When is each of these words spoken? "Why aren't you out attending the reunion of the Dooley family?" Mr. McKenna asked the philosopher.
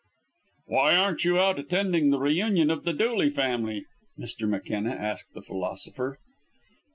"Why 0.65 0.95
aren't 0.95 1.25
you 1.25 1.37
out 1.37 1.59
attending 1.59 2.09
the 2.09 2.17
reunion 2.17 2.71
of 2.71 2.85
the 2.85 2.93
Dooley 2.93 3.29
family?" 3.29 3.85
Mr. 4.17 4.49
McKenna 4.49 4.89
asked 4.93 5.35
the 5.35 5.43
philosopher. 5.43 6.17